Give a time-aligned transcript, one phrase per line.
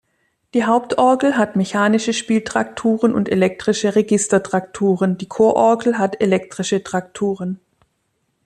[0.55, 7.59] Die Hauptorgel hat mechanische Spieltrakturen und elektrische Registertrakturen, die Chororgel hat elektrische Trakturen.